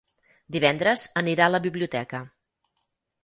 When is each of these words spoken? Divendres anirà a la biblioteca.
Divendres 0.55 1.03
anirà 1.21 1.45
a 1.49 1.53
la 1.55 1.61
biblioteca. 1.67 2.21